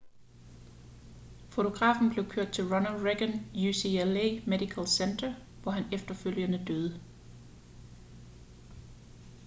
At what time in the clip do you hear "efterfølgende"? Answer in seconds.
5.93-6.65